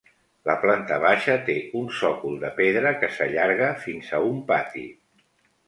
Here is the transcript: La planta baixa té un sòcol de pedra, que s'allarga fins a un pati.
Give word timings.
La 0.49 0.53
planta 0.61 0.95
baixa 1.03 1.35
té 1.49 1.57
un 1.81 1.91
sòcol 1.99 2.41
de 2.45 2.51
pedra, 2.61 2.95
que 3.03 3.13
s'allarga 3.21 3.71
fins 3.87 4.13
a 4.21 4.25
un 4.33 4.43
pati. 4.51 4.91